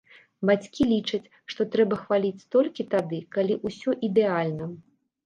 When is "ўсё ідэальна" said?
3.67-4.71